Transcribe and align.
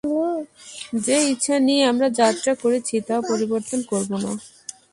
যে 1.01 1.17
ইচ্ছা 1.31 1.55
নিয়ে 1.59 1.83
আমরা 1.85 2.07
যাত্রা 2.19 2.53
করেছি 2.55 2.95
তা 3.07 3.15
পরিবর্তন 3.29 3.79
করব 3.83 4.11
না। 4.23 4.31